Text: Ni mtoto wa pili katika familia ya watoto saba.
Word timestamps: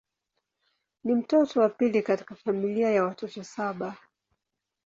Ni 1.03 1.15
mtoto 1.15 1.59
wa 1.59 1.69
pili 1.69 2.03
katika 2.03 2.35
familia 2.35 2.89
ya 2.89 3.03
watoto 3.03 3.43
saba. 3.43 3.97